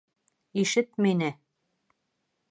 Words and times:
ИШЕТ 0.61 0.89
МИНЕ 1.01 1.31